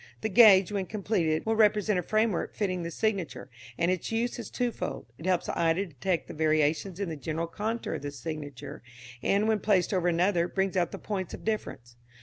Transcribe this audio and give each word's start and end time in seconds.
The 0.21 0.29
gauge, 0.29 0.71
when 0.71 0.87
completed, 0.87 1.45
will 1.45 1.55
represent 1.55 1.99
a 1.99 2.01
framework 2.01 2.55
fitting 2.55 2.81
the 2.81 2.89
signature, 2.89 3.51
and 3.77 3.91
its 3.91 4.11
use 4.11 4.39
is 4.39 4.49
twofold. 4.49 5.05
It 5.19 5.27
helps 5.27 5.45
the 5.45 5.55
eye 5.55 5.73
to 5.73 5.85
detect 5.85 6.27
the 6.27 6.33
variations 6.33 6.99
in 6.99 7.07
the 7.07 7.15
general 7.15 7.45
contour 7.45 7.93
of 7.93 8.01
the 8.01 8.09
signature, 8.09 8.81
and, 9.21 9.47
when 9.47 9.59
placed 9.59 9.93
over 9.93 10.07
another, 10.07 10.47
brings 10.47 10.75
out 10.75 10.89
the 10.91 10.97
points 10.97 11.35
of 11.35 11.45
difference. 11.45 11.97